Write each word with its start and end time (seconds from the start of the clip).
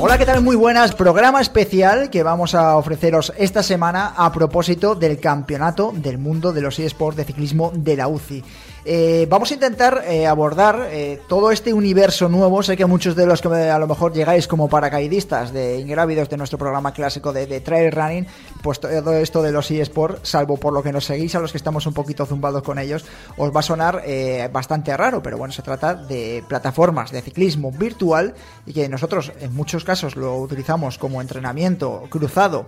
Hola, 0.00 0.18
¿qué 0.18 0.26
tal? 0.26 0.42
Muy 0.42 0.56
buenas. 0.56 0.92
Programa 0.96 1.40
especial 1.40 2.10
que 2.10 2.24
vamos 2.24 2.56
a 2.56 2.76
ofreceros 2.76 3.32
esta 3.38 3.62
semana 3.62 4.12
a 4.16 4.32
propósito 4.32 4.96
del 4.96 5.20
Campeonato 5.20 5.92
del 5.94 6.18
Mundo 6.18 6.52
de 6.52 6.62
los 6.62 6.80
eSports 6.80 7.16
de 7.16 7.24
Ciclismo 7.24 7.70
de 7.72 7.96
la 7.96 8.08
UCI. 8.08 8.42
Eh, 8.84 9.28
vamos 9.30 9.48
a 9.52 9.54
intentar 9.54 10.02
eh, 10.08 10.26
abordar 10.26 10.88
eh, 10.90 11.20
todo 11.28 11.52
este 11.52 11.72
universo 11.72 12.28
nuevo. 12.28 12.62
Sé 12.62 12.76
que 12.76 12.84
muchos 12.86 13.14
de 13.14 13.26
los 13.26 13.40
que 13.40 13.48
a 13.48 13.78
lo 13.78 13.86
mejor 13.86 14.12
llegáis 14.12 14.48
como 14.48 14.68
paracaidistas 14.68 15.52
de 15.52 15.78
ingrávidos 15.78 16.28
de 16.28 16.36
nuestro 16.36 16.58
programa 16.58 16.92
clásico 16.92 17.32
de, 17.32 17.60
trail 17.60 17.92
running, 17.92 18.26
pues 18.62 18.80
todo 18.80 19.12
esto 19.14 19.42
de 19.42 19.52
los 19.52 19.70
eSports, 19.70 20.28
salvo 20.28 20.56
por 20.56 20.72
lo 20.72 20.82
que 20.82 20.92
nos 20.92 21.04
seguís 21.04 21.34
a 21.36 21.40
los 21.40 21.52
que 21.52 21.58
estamos 21.58 21.86
un 21.86 21.94
poquito 21.94 22.26
zumbados 22.26 22.62
con 22.62 22.78
ellos, 22.78 23.04
os 23.36 23.54
va 23.54 23.60
a 23.60 23.62
sonar 23.62 24.02
bastante 24.52 24.96
raro, 24.96 25.22
pero 25.22 25.36
bueno, 25.36 25.52
se 25.52 25.62
trata 25.62 25.94
de 25.94 26.42
plataformas 26.48 27.10
de 27.12 27.22
ciclismo 27.22 27.70
virtual 27.70 28.34
y 28.66 28.72
que 28.72 28.88
nosotros 28.88 29.32
en 29.40 29.54
muchos 29.54 29.84
casos 29.84 30.16
lo 30.16 30.36
utilizamos 30.38 30.98
como 30.98 31.20
entrenamiento 31.20 32.04
cruzado 32.08 32.66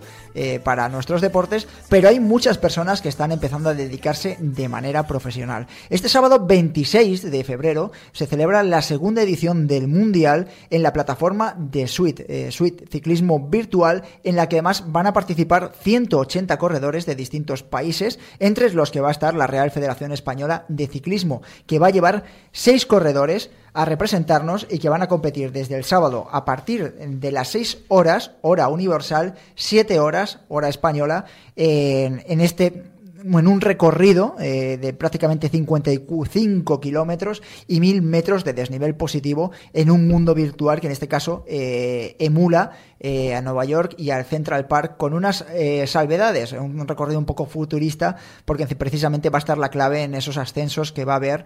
para 0.63 0.87
nuestros 0.89 1.21
deportes, 1.21 1.67
pero 1.89 2.09
hay 2.09 2.19
muchas 2.19 2.57
personas 2.57 3.01
que 3.01 3.09
están 3.09 3.31
empezando 3.31 3.69
a 3.69 3.73
dedicarse 3.73 4.37
de 4.39 4.69
manera 4.69 5.07
profesional. 5.07 5.67
Este 5.89 6.04
sábado 6.09 6.45
26 6.45 7.31
de 7.31 7.43
febrero 7.43 7.91
se 8.11 8.25
celebra 8.25 8.63
la 8.63 8.81
segunda 8.81 9.21
edición 9.21 9.67
del 9.67 9.87
Mundial 9.87 10.47
en 10.69 10.83
la 10.83 10.93
plataforma 10.93 11.55
de 11.57 11.87
Suite, 11.87 12.25
eh, 12.27 12.51
Suite 12.51 12.85
Ciclismo 12.89 13.39
Virtual, 13.39 14.03
en 14.23 14.35
la 14.35 14.49
que 14.49 14.57
además 14.57 14.85
van 14.87 15.07
a 15.07 15.13
participar 15.13 15.73
180 15.79 16.57
corredores 16.57 17.05
de 17.05 17.15
distintos 17.15 17.63
países, 17.63 18.19
entre 18.39 18.71
los 18.71 18.91
que 18.91 19.01
va 19.01 19.09
a 19.09 19.11
estar 19.11 19.33
la 19.35 19.47
Real 19.47 19.71
Federación 19.71 20.11
Española 20.11 20.65
de 20.67 20.87
Ciclismo, 20.87 21.41
que 21.65 21.79
va 21.79 21.87
a 21.87 21.91
llevar 21.91 22.23
seis 22.51 22.85
corredores 22.85 23.49
a 23.73 23.85
representarnos 23.85 24.67
y 24.69 24.79
que 24.79 24.89
van 24.89 25.01
a 25.01 25.07
competir 25.07 25.51
desde 25.51 25.75
el 25.75 25.83
sábado 25.83 26.27
a 26.31 26.45
partir 26.45 26.93
de 26.93 27.31
las 27.31 27.49
6 27.49 27.79
horas, 27.89 28.31
hora 28.41 28.69
universal, 28.69 29.35
7 29.55 29.99
horas, 29.99 30.39
hora 30.47 30.69
española, 30.69 31.25
en 31.57 32.39
este 32.39 32.94
en 33.25 33.47
un 33.47 33.61
recorrido 33.61 34.35
eh, 34.39 34.77
de 34.77 34.93
prácticamente 34.93 35.49
55 35.49 36.79
kilómetros 36.79 37.41
y 37.67 37.79
1000 37.79 38.01
metros 38.03 38.43
de 38.43 38.53
desnivel 38.53 38.95
positivo 38.95 39.51
en 39.73 39.89
un 39.89 40.07
mundo 40.07 40.35
virtual 40.35 40.79
que 40.79 40.87
en 40.87 40.93
este 40.93 41.07
caso 41.07 41.43
eh, 41.47 42.15
emula 42.19 42.71
eh, 42.99 43.33
a 43.33 43.41
Nueva 43.41 43.65
York 43.65 43.95
y 43.97 44.11
al 44.11 44.25
Central 44.25 44.67
Park 44.67 44.97
con 44.97 45.13
unas 45.13 45.45
salvedades, 45.87 46.53
un 46.53 46.87
recorrido 46.87 47.19
un 47.19 47.25
poco 47.25 47.45
futurista 47.45 48.15
porque 48.45 48.67
precisamente 48.75 49.29
va 49.29 49.39
a 49.39 49.39
estar 49.39 49.57
la 49.57 49.69
clave 49.69 50.03
en 50.03 50.13
esos 50.13 50.37
ascensos 50.37 50.91
que 50.91 51.05
va 51.05 51.13
a 51.13 51.17
haber 51.17 51.45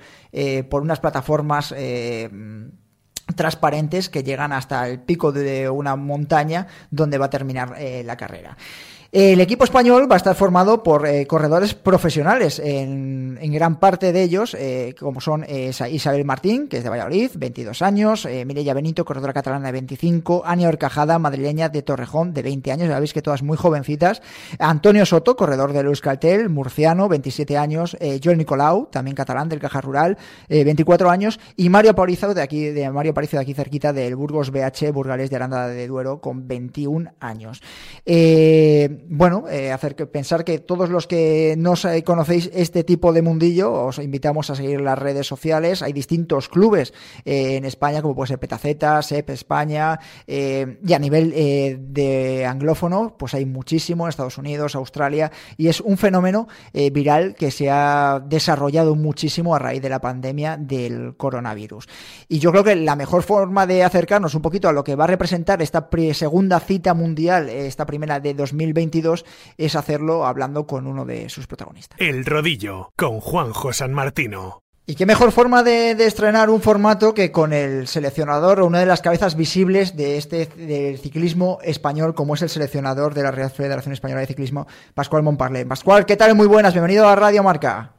por 0.69 0.81
unas 0.81 1.00
plataformas 1.00 1.73
transparentes 3.35 4.09
que 4.09 4.23
llegan 4.23 4.51
hasta 4.51 4.88
el 4.88 5.00
pico 5.01 5.31
de 5.31 5.69
una 5.69 5.96
montaña 5.96 6.67
donde 6.91 7.17
va 7.17 7.28
a 7.28 7.29
terminar 7.29 7.75
la 8.03 8.17
carrera. 8.17 8.57
El 9.12 9.42
equipo 9.42 9.64
español 9.64 10.08
va 10.09 10.18
a 10.18 10.18
estar 10.18 10.36
formado 10.36 10.84
por 10.84 11.08
eh, 11.08 11.25
corredores 11.25 11.74
profesionales, 11.74 12.59
en, 12.59 13.40
en, 13.42 13.52
gran 13.52 13.80
parte 13.80 14.14
de 14.14 14.22
ellos, 14.22 14.53
eh, 14.53 14.94
como 15.00 15.20
son 15.20 15.44
eh, 15.47 15.72
Isabel 15.90 16.25
Martín, 16.25 16.68
que 16.68 16.78
es 16.78 16.84
de 16.84 16.92
Valladolid, 16.92 17.31
22 17.34 17.81
años, 17.81 18.25
eh, 18.25 18.46
Mireia 18.46 18.75
Benito, 18.75 19.06
corredora 19.06 19.34
catalana 19.34 19.66
de 19.66 19.72
25, 19.72 20.44
Ania 20.46 20.68
Orcajada, 20.68 21.18
madrileña 21.18 21.70
de 21.70 21.81
Torrejón, 21.81 22.36
de 22.36 22.44
20 22.44 22.72
años, 22.72 22.88
ya 22.88 23.00
veis 23.00 23.12
que 23.12 23.24
todas 23.24 23.42
muy 23.42 23.58
jovencitas, 23.58 24.22
Antonio 24.59 25.08
Soto, 25.08 25.36
corredor 25.36 25.74
del 25.74 25.88
Euskaltel, 25.88 26.47
murciano, 26.50 27.09
27 27.09 27.58
años, 27.58 27.97
eh, 28.00 28.22
Joel 28.24 28.38
Nicolau, 28.38 28.90
también 28.91 29.16
catalán 29.16 29.50
del 29.50 29.59
Caja 29.59 29.81
Rural, 29.81 30.20
24 30.50 31.09
años, 31.09 31.40
y 31.56 31.70
Mario 31.70 31.91
Aparicio, 31.91 32.36
de 32.36 32.44
aquí, 32.44 32.66
de 32.66 32.88
Mario 32.91 33.14
Aparicio 33.14 33.40
de 33.40 33.41
aquí 33.41 33.56
cerquita 33.56 33.91
del 33.91 34.16
Burgos 34.16 34.52
BH, 34.52 34.91
Burgales 34.91 35.31
de 35.31 35.36
Aranda 35.36 35.68
de 35.68 35.88
Duero, 35.88 36.22
con 36.22 36.47
21 36.47 37.14
años. 37.20 37.64
Eh, 38.06 38.98
bueno, 39.07 39.45
eh, 39.49 39.71
hacer 39.71 39.95
que 39.95 40.05
pensar 40.05 40.43
que 40.43 40.59
todos 40.59 40.89
los 40.89 41.07
que 41.07 41.55
no 41.57 41.73
conocéis 42.03 42.49
este 42.53 42.83
tipo 42.83 43.13
de 43.13 43.21
mundillo, 43.21 43.71
os 43.71 43.99
invitamos 43.99 44.49
a 44.49 44.55
seguir 44.55 44.81
las 44.81 44.97
redes 44.97 45.27
sociales. 45.27 45.81
Hay 45.81 45.93
distintos 45.93 46.49
clubes 46.49 46.93
eh, 47.25 47.55
en 47.55 47.65
España, 47.65 48.01
como 48.01 48.15
puede 48.15 48.29
ser 48.29 48.39
Petaceta, 48.39 49.01
SEP 49.01 49.29
España, 49.29 49.99
eh, 50.27 50.79
y 50.85 50.93
a 50.93 50.99
nivel 50.99 51.33
eh, 51.35 51.77
de 51.79 52.45
anglófono, 52.45 53.15
pues 53.17 53.33
hay 53.33 53.45
muchísimo 53.45 54.05
en 54.05 54.09
Estados 54.09 54.37
Unidos, 54.37 54.75
Australia, 54.75 55.31
y 55.57 55.67
es 55.67 55.81
un 55.81 55.97
fenómeno 55.97 56.47
eh, 56.73 56.89
viral 56.89 57.35
que 57.35 57.51
se 57.51 57.69
ha 57.69 58.21
desarrollado 58.25 58.95
muchísimo 58.95 59.55
a 59.55 59.59
raíz 59.59 59.81
de 59.81 59.89
la 59.89 59.99
pandemia 59.99 60.57
del 60.57 61.16
coronavirus. 61.17 61.87
Y 62.27 62.39
yo 62.39 62.51
creo 62.51 62.63
que 62.63 62.75
la 62.75 62.95
mejor 62.95 63.23
forma 63.23 63.66
de 63.67 63.83
acercarnos 63.83 64.35
un 64.35 64.41
poquito 64.41 64.69
a 64.69 64.73
lo 64.73 64.83
que 64.83 64.95
va 64.95 65.05
a 65.05 65.07
representar 65.07 65.61
esta 65.61 65.89
segunda 66.13 66.59
cita 66.59 66.93
mundial, 66.93 67.49
esta 67.49 67.85
primera 67.85 68.19
de 68.19 68.33
2020, 68.33 68.88
es 69.57 69.75
hacerlo 69.75 70.25
hablando 70.25 70.66
con 70.66 70.88
uno 70.88 71.05
de 71.05 71.29
sus 71.29 71.47
protagonistas. 71.47 72.00
El 72.00 72.25
rodillo 72.25 72.91
con 72.95 73.19
Juanjo 73.19 73.73
San 73.73 73.94
Martino. 73.94 74.61
Y 74.85 74.95
qué 74.95 75.05
mejor 75.05 75.31
forma 75.31 75.61
de, 75.61 75.94
de, 75.94 76.07
estrenar 76.07 76.50
un 76.50 76.61
formato 76.61 77.13
que 77.13 77.31
con 77.31 77.53
el 77.53 77.88
seleccionador 77.88 78.59
o 78.59 78.66
una 78.66 78.79
de 78.79 78.88
las 78.88 79.01
cabezas 79.01 79.35
visibles 79.35 79.95
de 79.95 80.17
este 80.17 80.47
del 80.47 80.97
ciclismo 80.97 81.59
español, 81.61 82.16
como 82.16 82.33
es 82.33 82.41
el 82.41 82.49
seleccionador 82.49 83.13
de 83.13 83.22
la 83.22 83.29
Real 83.29 83.51
Federación 83.51 83.94
Española 83.94 84.22
de 84.22 84.28
Ciclismo, 84.28 84.66
Pascual 84.95 85.22
Montparlé. 85.22 85.67
Pascual, 85.67 86.07
¿qué 86.07 86.17
tal? 86.17 86.33
Muy 86.33 86.47
buenas, 86.47 86.73
bienvenido 86.73 87.07
a 87.07 87.16
Radio 87.16 87.44
Marca. 87.44 87.98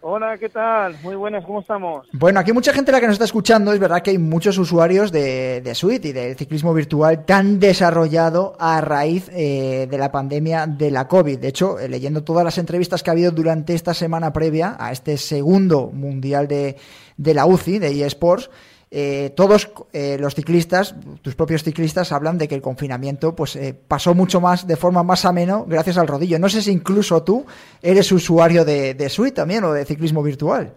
Hola, 0.00 0.38
¿qué 0.38 0.48
tal? 0.48 0.96
Muy 1.02 1.16
buenas, 1.16 1.44
¿cómo 1.44 1.60
estamos? 1.60 2.06
Bueno, 2.12 2.38
aquí 2.38 2.52
mucha 2.52 2.72
gente 2.72 2.92
la 2.92 3.00
que 3.00 3.06
nos 3.06 3.14
está 3.14 3.24
escuchando, 3.24 3.72
es 3.72 3.80
verdad 3.80 4.00
que 4.00 4.10
hay 4.10 4.18
muchos 4.18 4.56
usuarios 4.56 5.10
de, 5.10 5.60
de 5.60 5.74
Suite 5.74 6.08
y 6.08 6.12
del 6.12 6.36
ciclismo 6.36 6.72
virtual 6.72 7.24
tan 7.24 7.58
desarrollado 7.58 8.54
a 8.60 8.80
raíz 8.80 9.28
eh, 9.32 9.88
de 9.90 9.98
la 9.98 10.12
pandemia 10.12 10.68
de 10.68 10.92
la 10.92 11.08
COVID. 11.08 11.40
De 11.40 11.48
hecho, 11.48 11.80
eh, 11.80 11.88
leyendo 11.88 12.22
todas 12.22 12.44
las 12.44 12.58
entrevistas 12.58 13.02
que 13.02 13.10
ha 13.10 13.12
habido 13.12 13.32
durante 13.32 13.74
esta 13.74 13.92
semana 13.92 14.32
previa 14.32 14.76
a 14.78 14.92
este 14.92 15.16
segundo 15.16 15.90
mundial 15.92 16.46
de, 16.46 16.76
de 17.16 17.34
la 17.34 17.46
UCI, 17.46 17.80
de 17.80 18.06
eSports, 18.06 18.50
eh, 18.90 19.30
todos 19.36 19.70
eh, 19.92 20.16
los 20.18 20.34
ciclistas, 20.34 20.94
tus 21.20 21.34
propios 21.34 21.62
ciclistas, 21.62 22.10
hablan 22.12 22.38
de 22.38 22.48
que 22.48 22.54
el 22.54 22.62
confinamiento 22.62 23.36
pues 23.36 23.54
eh, 23.56 23.74
pasó 23.86 24.14
mucho 24.14 24.40
más 24.40 24.66
de 24.66 24.76
forma 24.76 25.02
más 25.02 25.24
ameno 25.24 25.64
gracias 25.66 25.98
al 25.98 26.08
rodillo. 26.08 26.38
No 26.38 26.48
sé 26.48 26.62
si 26.62 26.72
incluso 26.72 27.22
tú 27.22 27.44
eres 27.82 28.10
usuario 28.12 28.64
de, 28.64 28.94
de 28.94 29.08
Suite 29.08 29.36
también 29.36 29.64
o 29.64 29.72
de 29.72 29.84
ciclismo 29.84 30.22
virtual. 30.22 30.72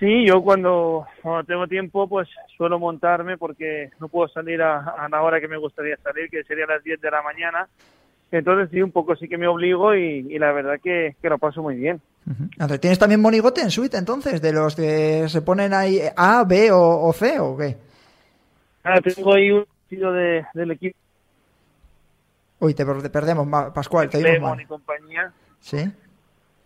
Sí, 0.00 0.26
yo 0.26 0.42
cuando, 0.42 1.06
tengo 1.46 1.68
tiempo 1.68 2.08
pues 2.08 2.28
suelo 2.56 2.80
montarme 2.80 3.38
porque 3.38 3.90
no 4.00 4.08
puedo 4.08 4.26
salir 4.26 4.60
a, 4.60 4.80
a 4.80 5.08
la 5.08 5.22
hora 5.22 5.40
que 5.40 5.46
me 5.46 5.56
gustaría 5.56 5.96
salir, 5.98 6.28
que 6.28 6.42
sería 6.42 6.64
a 6.64 6.74
las 6.74 6.82
10 6.82 7.00
de 7.00 7.10
la 7.10 7.22
mañana. 7.22 7.68
Entonces 8.32 8.70
sí, 8.70 8.82
un 8.82 8.90
poco 8.90 9.14
sí 9.14 9.28
que 9.28 9.38
me 9.38 9.46
obligo 9.46 9.94
y, 9.94 10.26
y 10.28 10.38
la 10.38 10.52
verdad 10.52 10.80
que, 10.82 11.14
que 11.20 11.28
lo 11.28 11.38
paso 11.38 11.62
muy 11.62 11.76
bien. 11.76 12.00
Uh 12.26 12.32
-huh. 12.32 12.80
¿Tienes 12.80 12.98
también 12.98 13.20
monigote 13.20 13.60
en 13.60 13.70
suite 13.70 13.96
entonces? 13.96 14.40
¿De 14.40 14.52
los 14.52 14.74
que 14.74 15.28
se 15.28 15.42
ponen 15.42 15.74
ahí 15.74 16.00
A, 16.16 16.42
B 16.44 16.72
o, 16.72 17.02
o 17.02 17.12
C 17.12 17.38
o 17.38 17.56
qué? 17.56 17.76
Ah, 18.84 19.00
tengo 19.00 19.34
ahí 19.34 19.50
un 19.50 19.66
tiro 19.88 20.12
de, 20.12 20.44
del 20.54 20.70
equipo. 20.70 20.96
Uy, 22.60 22.74
te, 22.74 22.86
perdemos, 22.86 23.46
Pascual. 23.74 24.08
Te 24.08 24.22
Lemon 24.22 24.60
y 24.60 24.66
compañía. 24.66 25.30
Sí. 25.60 25.84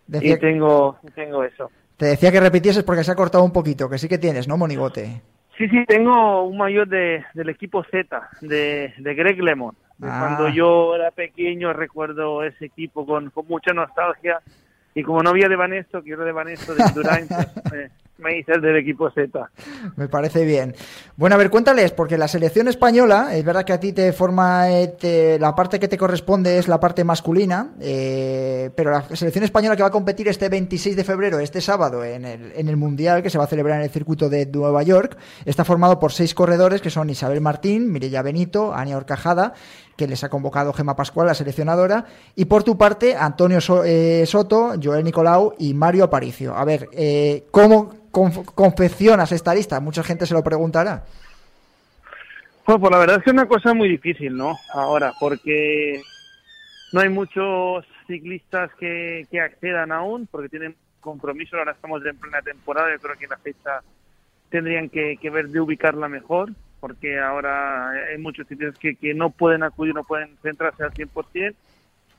Decía... 0.07 0.35
Y 0.35 0.39
tengo, 0.39 0.97
tengo 1.13 1.43
eso. 1.43 1.69
Te 1.97 2.05
decía 2.05 2.31
que 2.31 2.39
repitieses 2.39 2.83
porque 2.83 3.03
se 3.03 3.11
ha 3.11 3.15
cortado 3.15 3.43
un 3.43 3.51
poquito, 3.51 3.89
que 3.89 3.97
sí 3.97 4.07
que 4.07 4.19
tienes, 4.19 4.47
¿no, 4.47 4.55
monigote? 4.55 5.21
Sí, 5.57 5.67
sí, 5.67 5.83
tengo 5.87 6.43
un 6.43 6.55
mayor 6.55 6.87
de, 6.87 7.25
del 7.33 7.49
equipo 7.49 7.83
Z, 7.83 8.29
de, 8.41 8.93
de 8.97 9.15
Greg 9.15 9.41
Lemon. 9.41 9.75
De 9.97 10.07
ah. 10.09 10.19
Cuando 10.19 10.49
yo 10.49 10.95
era 10.95 11.11
pequeño 11.11 11.73
recuerdo 11.73 12.43
ese 12.43 12.65
equipo 12.65 13.05
con, 13.05 13.29
con 13.31 13.47
mucha 13.47 13.73
nostalgia 13.73 14.41
y 14.93 15.03
como 15.03 15.21
no 15.21 15.29
había 15.29 15.47
de 15.47 15.55
Banesto, 15.55 16.03
que 16.03 16.11
era 16.11 16.23
de 16.23 16.31
Banesto, 16.31 16.73
de 16.73 16.83
Durán, 16.95 17.27
pues, 17.27 17.71
me, 17.71 17.91
me 18.17 18.33
dices 18.33 18.61
del 18.61 18.77
equipo 18.77 19.09
Z. 19.11 19.49
Me 19.95 20.07
parece 20.07 20.45
bien. 20.45 20.75
Bueno, 21.15 21.35
a 21.35 21.37
ver, 21.37 21.49
cuéntales, 21.49 21.91
porque 21.91 22.17
la 22.17 22.27
selección 22.27 22.67
española, 22.67 23.35
es 23.35 23.43
verdad 23.43 23.63
que 23.63 23.73
a 23.73 23.79
ti 23.79 23.93
te 23.93 24.11
forma, 24.13 24.69
eh, 24.69 25.37
la 25.39 25.55
parte 25.55 25.79
que 25.79 25.87
te 25.87 25.97
corresponde 25.97 26.57
es 26.57 26.67
la 26.67 26.79
parte 26.79 27.03
masculina, 27.03 27.71
eh, 27.79 28.71
pero 28.75 28.91
la 28.91 29.03
selección 29.15 29.43
española 29.43 29.75
que 29.75 29.83
va 29.83 29.89
a 29.89 29.91
competir 29.91 30.27
este 30.27 30.49
26 30.49 30.95
de 30.95 31.03
febrero, 31.03 31.39
este 31.39 31.61
sábado, 31.61 32.03
en 32.03 32.25
el, 32.25 32.53
en 32.55 32.69
el 32.69 32.77
Mundial 32.77 33.21
que 33.21 33.29
se 33.29 33.37
va 33.37 33.43
a 33.43 33.47
celebrar 33.47 33.77
en 33.77 33.83
el 33.83 33.89
circuito 33.89 34.29
de 34.29 34.45
Nueva 34.45 34.83
York, 34.83 35.17
está 35.45 35.63
formado 35.63 35.99
por 35.99 36.11
seis 36.11 36.33
corredores 36.33 36.81
que 36.81 36.89
son 36.89 37.09
Isabel 37.09 37.41
Martín, 37.41 37.91
Mirella 37.91 38.21
Benito, 38.21 38.73
Ania 38.73 38.97
Orcajada, 38.97 39.53
que 39.95 40.07
les 40.07 40.23
ha 40.23 40.29
convocado 40.29 40.73
Gema 40.73 40.95
Pascual, 40.95 41.27
la 41.27 41.33
seleccionadora, 41.33 42.05
y 42.35 42.45
por 42.45 42.63
tu 42.63 42.77
parte, 42.77 43.15
Antonio 43.15 43.59
eh, 43.83 44.23
Soto, 44.27 44.73
Joel 44.81 45.03
Nicolau 45.03 45.53
y 45.57 45.73
Mario 45.73 46.03
Aparicio. 46.03 46.55
A 46.55 46.63
ver, 46.65 46.87
¿cómo 47.49 48.06
confeccionas 48.11 49.31
esta 49.31 49.53
lista? 49.53 49.79
Mucha 49.79 50.03
gente 50.03 50.25
se 50.25 50.33
lo 50.33 50.43
preguntará. 50.43 51.03
Pues, 52.65 52.79
pues 52.79 52.91
la 52.91 52.97
verdad 52.97 53.17
es 53.17 53.23
que 53.23 53.29
es 53.29 53.33
una 53.33 53.47
cosa 53.47 53.73
muy 53.73 53.87
difícil, 53.87 54.35
¿no? 54.35 54.57
Ahora, 54.73 55.13
porque 55.19 56.01
no 56.91 56.99
hay 56.99 57.09
muchos 57.09 57.85
ciclistas 58.07 58.71
que, 58.75 59.25
accedan 59.41 59.91
aún, 59.91 60.27
porque 60.27 60.49
tienen 60.49 60.75
compromiso, 60.99 61.57
ahora 61.57 61.71
estamos 61.71 62.05
en 62.05 62.17
plena 62.17 62.41
temporada, 62.41 62.91
yo 62.91 62.99
creo 62.99 63.17
que 63.17 63.27
la 63.27 63.37
fecha 63.37 63.81
tendrían 64.49 64.89
que, 64.89 65.17
ver 65.29 65.47
de 65.47 65.61
ubicarla 65.61 66.09
mejor, 66.09 66.51
porque 66.79 67.19
ahora 67.19 67.89
hay 67.89 68.17
muchos 68.17 68.47
ciclistas 68.47 68.79
que, 68.79 68.95
que 68.95 69.13
no 69.13 69.29
pueden 69.29 69.63
acudir, 69.63 69.93
no 69.93 70.03
pueden 70.03 70.35
centrarse 70.41 70.83
al 70.83 70.93
100%, 70.93 71.55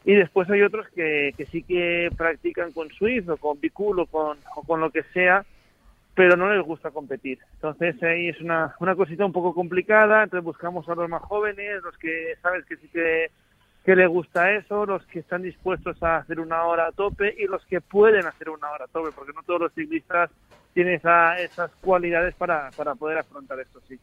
y 0.04 0.14
después 0.14 0.48
hay 0.48 0.62
otros 0.62 0.86
que, 0.94 1.34
que 1.36 1.44
sí 1.44 1.62
que 1.62 2.10
practican 2.16 2.72
con 2.72 2.88
Swift 2.90 3.28
o 3.28 3.36
con 3.36 3.60
Bicul 3.60 4.00
o 4.00 4.06
con, 4.06 4.38
o 4.56 4.62
con 4.62 4.80
lo 4.80 4.90
que 4.90 5.02
sea, 5.12 5.44
pero 6.18 6.36
no 6.36 6.52
les 6.52 6.66
gusta 6.66 6.90
competir. 6.90 7.38
Entonces 7.54 8.02
ahí 8.02 8.28
es 8.28 8.40
una, 8.40 8.74
una 8.80 8.96
cosita 8.96 9.24
un 9.24 9.30
poco 9.30 9.54
complicada, 9.54 10.24
entonces 10.24 10.44
buscamos 10.44 10.88
a 10.88 10.96
los 10.96 11.08
más 11.08 11.22
jóvenes, 11.22 11.80
los 11.84 11.96
que 11.96 12.34
sabes 12.42 12.64
que 12.64 12.76
sí 12.76 12.88
que, 12.88 13.30
que 13.84 13.94
les 13.94 14.08
gusta 14.08 14.50
eso, 14.50 14.84
los 14.84 15.06
que 15.06 15.20
están 15.20 15.42
dispuestos 15.42 16.02
a 16.02 16.16
hacer 16.16 16.40
una 16.40 16.64
hora 16.64 16.88
a 16.88 16.90
tope 16.90 17.36
y 17.38 17.46
los 17.46 17.64
que 17.66 17.80
pueden 17.80 18.26
hacer 18.26 18.50
una 18.50 18.68
hora 18.68 18.86
a 18.86 18.88
tope, 18.88 19.12
porque 19.14 19.32
no 19.32 19.44
todos 19.44 19.60
los 19.60 19.72
ciclistas 19.74 20.28
tienen 20.74 20.94
esa, 20.94 21.38
esas 21.38 21.70
cualidades 21.80 22.34
para, 22.34 22.70
para 22.76 22.94
poder 22.94 23.18
afrontar 23.18 23.58
esto, 23.60 23.80
sí. 23.88 23.98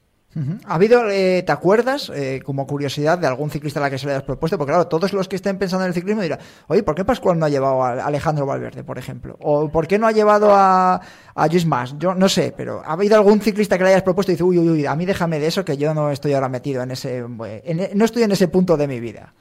¿Ha 0.66 0.76
habido, 0.76 1.10
eh, 1.10 1.44
te 1.44 1.52
acuerdas, 1.54 2.12
eh, 2.14 2.42
como 2.44 2.68
curiosidad, 2.68 3.18
de 3.18 3.26
algún 3.26 3.50
ciclista 3.50 3.80
a 3.80 3.84
la 3.84 3.90
que 3.90 3.98
se 3.98 4.06
le 4.06 4.12
hayas 4.12 4.24
propuesto? 4.24 4.58
Porque 4.58 4.72
claro, 4.72 4.88
todos 4.88 5.14
los 5.14 5.30
que 5.30 5.38
estén 5.38 5.58
pensando 5.58 5.86
en 5.86 5.90
el 5.90 5.94
ciclismo 5.94 6.22
dirán, 6.22 6.40
oye, 6.68 6.84
¿por 6.84 6.94
qué 6.94 7.06
Pascual 7.06 7.40
no 7.40 7.46
ha 7.46 7.50
llevado 7.50 7.82
a 7.82 8.06
Alejandro 8.06 8.46
Valverde, 8.46 8.84
por 8.84 8.98
ejemplo? 8.98 9.38
¿O 9.40 9.72
por 9.72 9.88
qué 9.88 9.98
no 9.98 10.08
ha 10.08 10.12
llevado 10.12 10.54
a, 10.54 10.96
a 11.36 11.48
Mas? 11.68 11.98
Yo 11.98 12.14
no 12.16 12.28
sé, 12.28 12.54
pero 12.56 12.82
¿ha 12.86 12.94
habido 12.94 13.16
algún 13.16 13.40
ciclista 13.40 13.78
que 13.78 13.86
le 13.86 13.92
hayas 13.92 14.04
propuesto 14.04 14.34
y 14.34 14.36
dice, 14.36 14.44
uy, 14.44 14.58
uy, 14.60 14.70
uy, 14.70 14.86
a 14.86 14.96
mí 14.96 15.06
déjame 15.06 15.40
de 15.40 15.48
eso 15.48 15.64
que 15.64 15.78
yo 15.78 15.94
no 15.94 16.12
estoy 16.12 16.34
ahora 16.34 16.50
metido 16.50 16.84
en 16.84 16.92
ese, 16.92 17.22
no 17.22 18.06
estoy 18.06 18.24
en 18.24 18.32
ese 18.34 18.50
punto 18.50 18.76
de 18.76 18.88
mi 18.90 19.00
vida? 19.00 19.32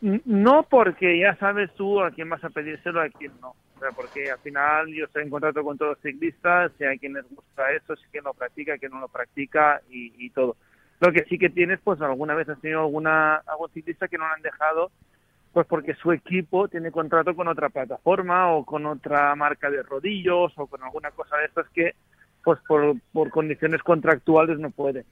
No 0.00 0.64
porque 0.70 1.18
ya 1.18 1.34
sabes 1.36 1.70
tú 1.74 2.00
a 2.00 2.12
quién 2.12 2.28
vas 2.28 2.44
a 2.44 2.50
pedírselo, 2.50 3.00
a 3.00 3.08
quién 3.08 3.32
no 3.40 3.56
porque 3.94 4.30
al 4.30 4.38
final 4.38 4.86
yo 4.88 5.06
estoy 5.06 5.24
en 5.24 5.30
contacto 5.30 5.64
con 5.64 5.76
todos 5.76 5.92
los 5.92 6.00
ciclistas, 6.00 6.70
si 6.78 6.84
hay 6.84 6.98
quien 6.98 7.14
les 7.14 7.28
gusta 7.28 7.72
eso, 7.72 7.96
si 7.96 8.06
quien 8.08 8.24
lo 8.24 8.34
practica, 8.34 8.78
quien 8.78 8.92
no 8.92 9.00
lo 9.00 9.08
practica 9.08 9.80
y, 9.90 10.30
todo. 10.30 10.56
Lo 11.00 11.12
que 11.12 11.24
sí 11.24 11.38
que 11.38 11.50
tienes, 11.50 11.80
pues 11.82 12.00
alguna 12.00 12.34
vez 12.34 12.48
has 12.48 12.60
tenido 12.60 12.80
alguna, 12.80 13.36
algún 13.46 13.70
ciclista 13.70 14.06
que 14.06 14.18
no 14.18 14.28
lo 14.28 14.34
han 14.34 14.42
dejado, 14.42 14.90
pues 15.52 15.66
porque 15.66 15.94
su 15.94 16.12
equipo 16.12 16.68
tiene 16.68 16.92
contrato 16.92 17.34
con 17.34 17.48
otra 17.48 17.68
plataforma 17.68 18.52
o 18.52 18.64
con 18.64 18.86
otra 18.86 19.34
marca 19.34 19.68
de 19.68 19.82
rodillos 19.82 20.52
o 20.56 20.66
con 20.66 20.82
alguna 20.82 21.10
cosa 21.10 21.36
de 21.38 21.46
estas 21.46 21.68
que, 21.70 21.94
pues 22.44 22.58
por 22.68 23.30
condiciones 23.30 23.82
contractuales 23.82 24.58
no 24.58 24.70
puede. 24.70 25.04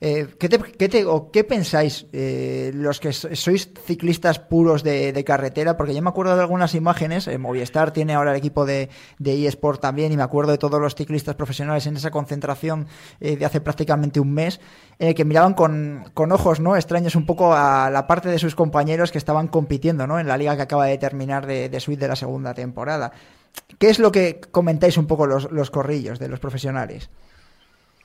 Eh, 0.00 0.28
¿qué, 0.38 0.48
qué, 0.48 1.06
¿Qué 1.32 1.44
pensáis 1.44 2.06
eh, 2.12 2.70
los 2.74 3.00
que 3.00 3.12
sois 3.12 3.70
ciclistas 3.86 4.38
puros 4.38 4.82
de, 4.82 5.24
carretera? 5.24 5.76
Porque 5.76 5.94
yo 5.94 6.02
me 6.02 6.10
acuerdo 6.10 6.36
de 6.36 6.42
algunas 6.42 6.74
imágenes, 6.74 7.26
eh, 7.28 7.38
Movistar 7.38 7.92
tiene 7.92 8.14
ahora 8.14 8.32
el 8.32 8.36
equipo 8.36 8.66
de, 8.66 8.90
eSport 9.24 9.80
también 9.80 10.12
y 10.12 10.16
me 10.16 10.22
acuerdo 10.22 10.52
de 10.52 10.58
todos 10.58 10.80
los 10.80 10.94
ciclistas 10.94 11.34
profesionales 11.34 11.86
en 11.86 11.96
esa 11.96 12.10
concentración 12.10 12.86
de 13.20 13.44
hace 13.44 13.60
prácticamente 13.60 14.20
un 14.20 14.32
mes, 14.34 14.60
en 14.98 15.14
que 15.14 15.24
miraban 15.24 15.54
con, 15.54 16.04
ojos 16.14 16.60
no 16.60 16.76
extraños 16.76 17.16
un 17.16 17.24
poco 17.24 17.54
a 17.54 17.88
la 17.90 18.06
parte 18.06 18.28
de 18.28 18.38
sus 18.38 18.54
compañeros 18.54 19.12
que 19.12 19.18
estaban 19.18 19.48
compitiendo 19.48 20.06
¿no? 20.06 20.20
en 20.20 20.28
la 20.28 20.36
liga 20.36 20.56
que 20.56 20.62
acaba 20.62 20.86
de 20.86 20.98
terminar 20.98 21.46
de, 21.46 21.68
de 21.68 21.80
suite 21.80 22.00
de 22.00 22.08
la 22.08 22.16
segunda 22.16 22.52
temporada. 22.52 23.12
¿Qué 23.78 23.88
es 23.88 23.98
lo 23.98 24.12
que 24.12 24.40
comentáis 24.50 24.96
un 24.98 25.06
poco 25.06 25.26
los 25.26 25.70
corrillos 25.70 26.18
de 26.18 26.28
los 26.28 26.40
profesionales? 26.40 27.10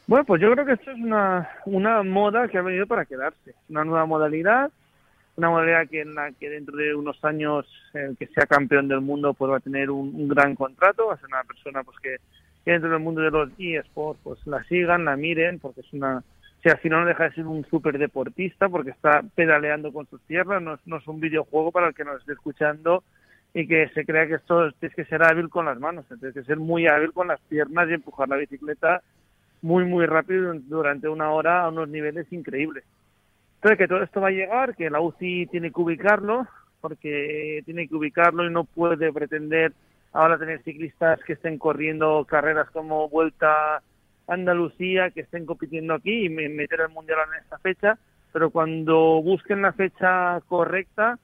Bueno, 0.07 0.23
pues 0.23 0.41
yo 0.41 0.49
creo 0.53 0.65
que 0.65 0.71
esto 0.71 0.89
es 0.89 0.97
una, 0.97 1.49
una 1.65 2.01
moda 2.01 2.47
que 2.47 2.57
ha 2.57 2.61
venido 2.61 2.87
para 2.87 3.03
quedarse. 3.03 3.55
Una 3.67 3.83
nueva 3.83 4.05
modalidad, 4.05 4.71
una 5.35 5.49
modalidad 5.49 5.89
que 5.89 5.99
en 5.99 6.15
la 6.15 6.31
que 6.31 6.49
dentro 6.49 6.77
de 6.77 6.95
unos 6.95 7.21
años 7.25 7.65
el 7.93 8.15
que 8.15 8.27
sea 8.27 8.45
campeón 8.45 8.87
del 8.87 9.01
mundo 9.01 9.33
pues 9.33 9.51
va 9.51 9.57
a 9.57 9.59
tener 9.59 9.91
un, 9.91 10.29
gran 10.29 10.55
contrato, 10.55 11.07
va 11.07 11.15
a 11.15 11.17
ser 11.17 11.27
una 11.27 11.43
persona 11.43 11.83
pues 11.83 11.97
que, 11.99 12.15
dentro 12.65 12.89
del 12.89 13.01
mundo 13.01 13.19
de 13.19 13.31
los 13.31 13.49
eSports 13.59 14.21
pues 14.23 14.47
la 14.47 14.63
sigan, 14.63 15.03
la 15.03 15.17
miren, 15.17 15.59
porque 15.59 15.81
es 15.81 15.91
una... 15.91 16.23
si 16.63 16.69
al 16.69 16.77
final 16.77 17.01
no 17.01 17.07
deja 17.07 17.25
de 17.25 17.35
ser 17.35 17.45
un 17.45 17.65
súper 17.65 17.97
deportista 17.97 18.69
porque 18.69 18.91
está 18.91 19.23
pedaleando 19.35 19.91
con 19.91 20.07
sus 20.07 20.21
tierras, 20.21 20.61
no 20.61 20.75
es, 20.75 20.79
no 20.85 20.97
es 20.97 21.07
un 21.07 21.19
videojuego 21.19 21.73
para 21.73 21.89
el 21.89 21.93
que 21.93 22.05
nos 22.05 22.21
esté 22.21 22.31
escuchando 22.31 23.03
y 23.53 23.67
que 23.67 23.89
se 23.89 24.05
crea 24.05 24.25
que 24.25 24.35
esto 24.35 24.71
tienes 24.79 24.95
que 24.95 25.05
ser 25.05 25.21
hábil 25.21 25.49
con 25.49 25.65
las 25.65 25.77
manos, 25.81 26.05
tienes 26.07 26.33
que 26.33 26.43
ser 26.43 26.57
muy 26.57 26.87
hábil 26.87 27.11
con 27.11 27.27
las 27.27 27.41
piernas 27.41 27.89
y 27.89 27.93
empujar 27.93 28.29
la 28.29 28.37
bicicleta 28.37 29.01
muy, 29.67 29.83
muy 29.83 30.05
rápido 30.05 30.53
durante 30.53 31.09
una 31.09 31.31
hora 31.31 31.63
a 31.63 31.67
unos 31.67 31.89
niveles 31.89 32.31
increíbles. 32.31 32.85
Entonces, 33.55 33.77
que 33.77 33.87
todo 33.87 34.01
esto 34.01 34.21
va 34.21 34.29
a 34.29 34.31
llegar, 34.31 34.75
que 34.75 34.89
la 34.89 35.01
UCI 35.01 35.47
tiene 35.47 35.71
que 35.71 35.81
ubicarlo, 35.81 36.47
porque 36.79 37.61
tiene 37.65 37.87
que 37.87 37.95
ubicarlo 37.95 38.45
y 38.45 38.49
no 38.49 38.63
puede 38.63 39.11
pretender 39.11 39.73
ahora 40.13 40.37
tener 40.37 40.63
ciclistas 40.63 41.19
que 41.25 41.33
estén 41.33 41.57
corriendo 41.57 42.23
carreras 42.25 42.69
como 42.71 43.09
Vuelta 43.09 43.81
Andalucía, 44.27 45.11
que 45.11 45.21
estén 45.21 45.45
compitiendo 45.45 45.95
aquí 45.95 46.25
y 46.25 46.29
meter 46.29 46.81
el 46.81 46.89
Mundial 46.89 47.19
en 47.27 47.43
esta 47.43 47.57
fecha, 47.59 47.97
pero 48.31 48.51
cuando 48.51 49.21
busquen 49.21 49.61
la 49.61 49.73
fecha 49.73 50.39
correcta, 50.47 51.19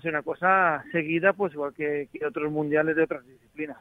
ser 0.00 0.10
una 0.10 0.22
cosa 0.22 0.84
seguida, 0.90 1.32
pues 1.32 1.52
igual 1.52 1.72
que 1.74 2.08
otros 2.26 2.50
mundiales 2.50 2.96
de 2.96 3.04
otras 3.04 3.24
disciplinas. 3.24 3.78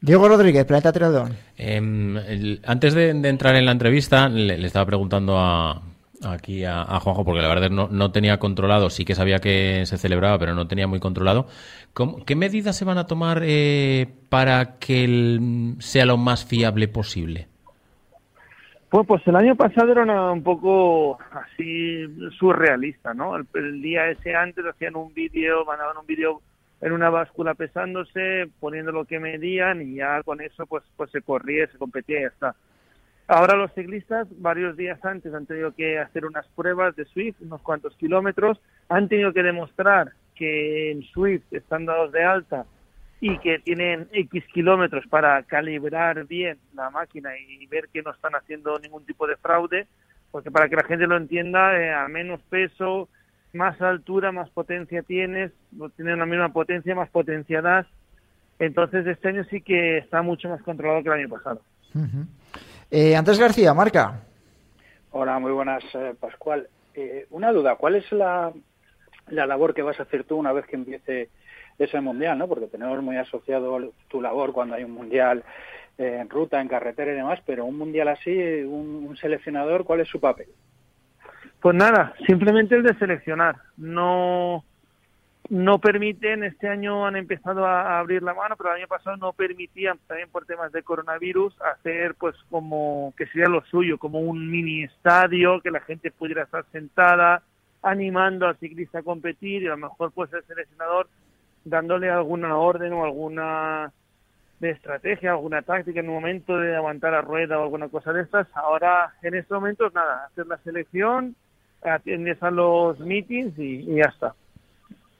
Diego 0.00 0.28
Rodríguez, 0.28 0.64
Planeta 0.64 0.92
Triatlón. 0.92 1.36
Em, 1.56 2.16
antes 2.64 2.94
de, 2.94 3.10
entrar 3.10 3.56
en 3.56 3.64
la 3.64 3.72
entrevista, 3.72 4.28
le, 4.28 4.64
estaba 4.64 4.86
preguntando 4.86 5.38
a, 5.38 5.82
aquí 6.24 6.64
a, 6.64 6.84
Juanjo, 7.00 7.24
porque 7.24 7.42
la 7.42 7.48
verdad 7.48 7.70
no, 7.70 7.88
no, 7.88 8.12
tenía 8.12 8.38
controlado, 8.38 8.90
sí 8.90 9.04
que 9.04 9.14
sabía 9.14 9.38
que 9.38 9.84
se 9.86 9.98
celebraba, 9.98 10.38
pero 10.38 10.54
no 10.54 10.68
tenía 10.68 10.86
muy 10.86 11.00
controlado. 11.00 11.46
¿Qué 12.26 12.36
medidas 12.36 12.76
se 12.76 12.84
van 12.84 12.98
a 12.98 13.06
tomar 13.06 13.42
eh, 13.42 14.06
para 14.28 14.78
que 14.78 15.38
sea 15.78 16.04
lo 16.04 16.18
más 16.18 16.44
fiable 16.44 16.88
posible? 16.88 17.48
Pues, 18.90 19.06
pues 19.06 19.26
el 19.26 19.36
año 19.36 19.56
pasado 19.56 19.92
era 19.92 20.30
un 20.30 20.42
poco 20.42 21.18
así 21.32 22.06
surrealista, 22.38 23.14
¿no? 23.14 23.36
El, 23.36 23.46
el, 23.54 23.82
día 23.82 24.08
ese 24.10 24.34
antes 24.34 24.64
hacían 24.64 24.94
un 24.94 25.12
vídeo, 25.12 25.64
mandaban 25.64 25.96
un 25.96 26.06
vídeo 26.06 26.40
en 26.80 26.92
una 26.92 27.10
báscula 27.10 27.54
pesándose, 27.54 28.48
poniendo 28.60 28.92
lo 28.92 29.04
que 29.04 29.18
medían 29.18 29.82
y 29.82 29.96
ya 29.96 30.22
con 30.22 30.40
eso 30.40 30.66
pues, 30.66 30.84
pues 30.96 31.10
se 31.10 31.22
corría, 31.22 31.66
se 31.68 31.78
competía 31.78 32.18
y 32.18 32.22
ya 32.22 32.28
está. 32.28 32.56
Ahora 33.28 33.56
los 33.56 33.72
ciclistas 33.72 34.28
varios 34.40 34.76
días 34.76 35.04
antes 35.04 35.34
han 35.34 35.46
tenido 35.46 35.72
que 35.74 35.98
hacer 35.98 36.26
unas 36.26 36.46
pruebas 36.48 36.94
de 36.94 37.06
Swift, 37.06 37.36
unos 37.40 37.60
cuantos 37.62 37.96
kilómetros, 37.96 38.60
han 38.88 39.08
tenido 39.08 39.32
que 39.32 39.42
demostrar 39.42 40.12
que 40.36 40.92
en 40.92 41.02
Swift 41.02 41.42
están 41.50 41.86
dados 41.86 42.12
de 42.12 42.22
alta 42.22 42.66
y 43.20 43.38
que 43.38 43.58
tienen 43.58 44.08
X 44.12 44.44
kilómetros 44.52 45.06
para 45.08 45.42
calibrar 45.42 46.24
bien 46.26 46.58
la 46.74 46.90
máquina 46.90 47.30
y 47.36 47.66
ver 47.66 47.88
que 47.92 48.02
no 48.02 48.12
están 48.12 48.36
haciendo 48.36 48.78
ningún 48.78 49.04
tipo 49.04 49.26
de 49.26 49.36
fraude, 49.36 49.88
porque 50.30 50.50
para 50.50 50.68
que 50.68 50.76
la 50.76 50.84
gente 50.84 51.06
lo 51.06 51.16
entienda, 51.16 51.80
eh, 51.80 51.92
a 51.92 52.06
menos 52.08 52.40
peso, 52.42 53.08
más 53.56 53.80
altura, 53.80 54.30
más 54.32 54.48
potencia 54.50 55.02
tienes, 55.02 55.52
no 55.72 55.88
tienes 55.90 56.16
la 56.18 56.26
misma 56.26 56.52
potencia, 56.52 56.94
más 56.94 57.08
potencia 57.10 57.60
das. 57.62 57.86
Entonces 58.58 59.06
este 59.06 59.28
año 59.28 59.44
sí 59.44 59.60
que 59.60 59.98
está 59.98 60.22
mucho 60.22 60.48
más 60.48 60.62
controlado 60.62 61.02
que 61.02 61.08
el 61.08 61.14
año 61.24 61.28
pasado. 61.28 61.60
eh, 62.90 63.16
Andrés 63.16 63.38
García, 63.38 63.74
marca. 63.74 64.20
Hola, 65.10 65.38
muy 65.38 65.52
buenas, 65.52 65.82
eh, 65.94 66.14
Pascual. 66.18 66.68
Eh, 66.94 67.26
una 67.30 67.52
duda, 67.52 67.76
¿cuál 67.76 67.96
es 67.96 68.10
la, 68.12 68.52
la 69.28 69.46
labor 69.46 69.74
que 69.74 69.82
vas 69.82 69.98
a 69.98 70.04
hacer 70.04 70.24
tú 70.24 70.36
una 70.36 70.52
vez 70.52 70.66
que 70.66 70.76
empiece 70.76 71.28
ese 71.78 72.00
mundial? 72.00 72.38
¿no? 72.38 72.48
Porque 72.48 72.66
tenemos 72.66 73.02
muy 73.02 73.16
asociado 73.16 73.92
tu 74.08 74.20
labor 74.20 74.52
cuando 74.52 74.74
hay 74.74 74.84
un 74.84 74.92
mundial 74.92 75.42
eh, 75.98 76.18
en 76.20 76.28
ruta, 76.30 76.60
en 76.60 76.68
carretera 76.68 77.12
y 77.12 77.16
demás, 77.16 77.40
pero 77.46 77.64
un 77.64 77.76
mundial 77.78 78.08
así, 78.08 78.30
un 78.64 79.16
seleccionador, 79.20 79.84
¿cuál 79.84 80.00
es 80.00 80.08
su 80.08 80.20
papel? 80.20 80.48
Pues 81.66 81.74
nada, 81.74 82.14
simplemente 82.28 82.76
el 82.76 82.84
de 82.84 82.94
seleccionar. 82.94 83.56
No, 83.76 84.62
no 85.48 85.80
permiten, 85.80 86.44
este 86.44 86.68
año 86.68 87.04
han 87.04 87.16
empezado 87.16 87.66
a 87.66 87.98
abrir 87.98 88.22
la 88.22 88.34
mano, 88.34 88.54
pero 88.56 88.70
el 88.70 88.76
año 88.76 88.86
pasado 88.86 89.16
no 89.16 89.32
permitían, 89.32 89.98
también 90.06 90.28
por 90.30 90.46
temas 90.46 90.70
de 90.70 90.84
coronavirus, 90.84 91.60
hacer 91.62 92.14
pues 92.14 92.36
como 92.50 93.12
que 93.16 93.26
sería 93.26 93.48
lo 93.48 93.64
suyo, 93.64 93.98
como 93.98 94.20
un 94.20 94.48
mini 94.48 94.84
estadio, 94.84 95.60
que 95.60 95.72
la 95.72 95.80
gente 95.80 96.12
pudiera 96.12 96.44
estar 96.44 96.64
sentada, 96.70 97.42
animando 97.82 98.46
al 98.46 98.56
ciclista 98.58 99.00
a 99.00 99.02
competir 99.02 99.64
y 99.64 99.66
a 99.66 99.70
lo 99.70 99.78
mejor 99.78 100.12
pues 100.12 100.32
el 100.34 100.44
seleccionador 100.44 101.08
dándole 101.64 102.08
alguna 102.10 102.56
orden 102.56 102.92
o 102.92 103.04
alguna 103.04 103.90
de 104.60 104.70
estrategia, 104.70 105.32
alguna 105.32 105.62
táctica 105.62 105.98
en 105.98 106.10
un 106.10 106.14
momento 106.14 106.58
de 106.58 106.76
aguantar 106.76 107.10
la 107.10 107.22
rueda 107.22 107.58
o 107.58 107.64
alguna 107.64 107.88
cosa 107.88 108.12
de 108.12 108.22
estas. 108.22 108.46
Ahora, 108.54 109.14
en 109.20 109.34
estos 109.34 109.58
momentos, 109.58 109.92
nada, 109.94 110.26
hacer 110.26 110.46
la 110.46 110.58
selección, 110.58 111.34
atiendes 111.82 112.42
a 112.42 112.50
los 112.50 112.98
meetings 113.00 113.58
y, 113.58 113.90
y 113.90 113.96
ya 113.96 114.06
está. 114.06 114.34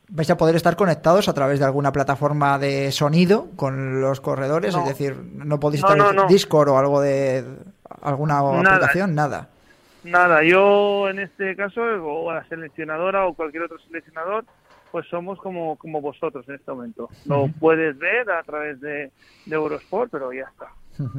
Vais 0.08 0.30
a 0.30 0.36
poder 0.36 0.54
estar 0.54 0.76
conectados 0.76 1.28
a 1.28 1.34
través 1.34 1.58
de 1.58 1.64
alguna 1.64 1.90
plataforma 1.90 2.58
de 2.58 2.92
sonido 2.92 3.48
con 3.56 4.00
los 4.00 4.20
corredores, 4.20 4.74
es 4.74 4.86
decir, 4.86 5.16
no 5.16 5.58
podéis 5.58 5.82
estar 5.82 5.98
en 5.98 6.26
Discord 6.28 6.68
o 6.68 6.78
algo 6.78 7.00
de 7.00 7.44
alguna 8.02 8.38
aplicación, 8.38 9.16
nada. 9.16 9.48
Nada, 10.04 10.44
yo 10.44 11.08
en 11.08 11.18
este 11.18 11.56
caso, 11.56 11.80
o 11.82 12.32
la 12.32 12.44
seleccionadora 12.44 13.26
o 13.26 13.34
cualquier 13.34 13.64
otro 13.64 13.80
seleccionador, 13.80 14.44
pues 14.92 15.08
somos 15.08 15.40
como, 15.40 15.74
como 15.74 16.00
vosotros 16.00 16.48
en 16.48 16.54
este 16.54 16.70
momento. 16.70 17.08
Lo 17.24 17.48
puedes 17.58 17.98
ver 17.98 18.30
a 18.30 18.44
través 18.44 18.80
de 18.80 19.10
Eurosport, 19.50 20.12
pero 20.12 20.32
ya 20.32 20.44
está 20.44 20.68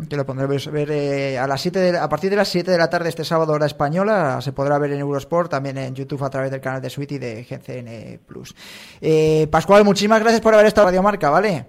que 0.10 0.16
lo 0.16 0.26
pondremos 0.26 0.72
ver 0.72 0.92
eh, 0.92 1.38
a 1.38 1.48
las 1.48 1.62
7 1.62 1.98
a 1.98 2.10
partir 2.10 2.30
de 2.30 2.36
las 2.36 2.48
7 2.48 2.72
de 2.72 2.78
la 2.78 2.90
tarde 2.90 3.10
este 3.10 3.24
sábado 3.24 3.54
hora 3.54 3.66
española 3.66 4.42
se 4.42 4.54
podrá 4.54 4.78
ver 4.80 4.92
en 4.92 5.00
Eurosport 5.00 5.52
también 5.52 5.78
en 5.78 5.96
YouTube 5.96 6.24
a 6.24 6.30
través 6.30 6.52
del 6.52 6.62
canal 6.62 6.82
de 6.82 6.90
Sweet 6.90 7.12
y 7.14 7.18
de 7.20 7.44
GCN 7.44 8.26
Plus. 8.26 8.56
Eh, 9.02 9.48
Pascual 9.52 9.84
muchísimas 9.84 10.20
gracias 10.22 10.42
por 10.42 10.54
haber 10.54 10.68
estado 10.68 10.88
en 10.88 10.94
Radio 10.94 11.04
Marca 11.04 11.30
vale 11.30 11.66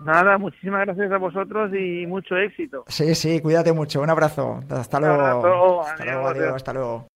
nada 0.00 0.36
muchísimas 0.38 0.84
gracias 0.86 1.12
a 1.12 1.18
vosotros 1.18 1.70
y 1.74 2.06
mucho 2.06 2.36
éxito. 2.36 2.84
Sí 2.88 3.14
sí 3.14 3.40
cuídate 3.40 3.72
mucho 3.72 4.00
un 4.00 4.10
abrazo 4.10 4.60
hasta 4.68 5.00
luego. 5.00 5.82
hasta 5.82 6.04
luego 6.04 6.28
adiós, 6.28 6.54
hasta 6.56 6.72
luego 6.72 7.11